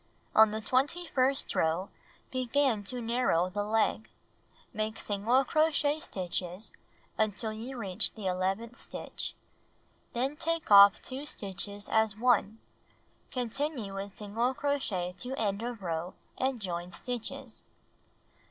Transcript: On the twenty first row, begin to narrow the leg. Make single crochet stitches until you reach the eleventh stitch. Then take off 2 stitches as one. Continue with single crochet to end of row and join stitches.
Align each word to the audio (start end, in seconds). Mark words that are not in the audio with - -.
On 0.33 0.49
the 0.49 0.61
twenty 0.61 1.05
first 1.05 1.53
row, 1.53 1.89
begin 2.31 2.83
to 2.85 2.99
narrow 3.03 3.51
the 3.51 3.63
leg. 3.63 4.09
Make 4.73 4.97
single 4.97 5.45
crochet 5.45 5.99
stitches 5.99 6.71
until 7.19 7.53
you 7.53 7.77
reach 7.77 8.13
the 8.15 8.25
eleventh 8.25 8.77
stitch. 8.77 9.35
Then 10.13 10.37
take 10.37 10.71
off 10.71 11.03
2 11.03 11.25
stitches 11.27 11.87
as 11.87 12.17
one. 12.17 12.57
Continue 13.29 13.93
with 13.93 14.15
single 14.17 14.55
crochet 14.55 15.13
to 15.19 15.35
end 15.35 15.61
of 15.61 15.83
row 15.83 16.15
and 16.35 16.59
join 16.59 16.91
stitches. 16.93 17.63